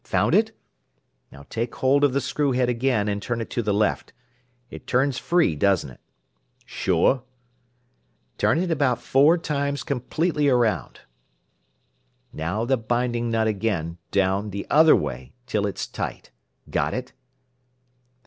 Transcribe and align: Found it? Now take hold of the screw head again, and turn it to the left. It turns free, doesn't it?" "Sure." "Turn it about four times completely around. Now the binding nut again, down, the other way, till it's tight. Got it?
Found 0.05 0.33
it? 0.33 0.51
Now 1.31 1.45
take 1.47 1.75
hold 1.75 2.03
of 2.03 2.11
the 2.11 2.21
screw 2.21 2.53
head 2.53 2.69
again, 2.69 3.07
and 3.07 3.21
turn 3.21 3.39
it 3.39 3.51
to 3.51 3.61
the 3.61 3.71
left. 3.71 4.13
It 4.71 4.87
turns 4.87 5.19
free, 5.19 5.55
doesn't 5.55 5.91
it?" 5.91 5.99
"Sure." 6.65 7.21
"Turn 8.39 8.57
it 8.57 8.71
about 8.71 8.99
four 8.99 9.37
times 9.37 9.83
completely 9.83 10.49
around. 10.49 11.01
Now 12.33 12.65
the 12.65 12.77
binding 12.77 13.29
nut 13.29 13.45
again, 13.45 13.99
down, 14.09 14.49
the 14.49 14.65
other 14.71 14.95
way, 14.95 15.33
till 15.45 15.67
it's 15.67 15.85
tight. 15.85 16.31
Got 16.71 16.95
it? 16.95 17.13